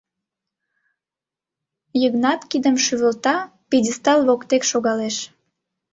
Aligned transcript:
Йыгнат 2.01 2.41
кидым 2.49 2.75
шӱвылта, 2.85 3.35
пьедестал 3.69 4.19
воктек 4.27 4.63
шогалеш. 4.71 5.17